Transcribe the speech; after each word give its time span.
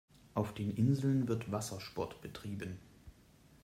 Auf 0.33 0.55
den 0.55 0.71
Inseln 0.71 1.27
wird 1.27 1.51
Wassersport 1.51 2.21
betrieben. 2.23 2.79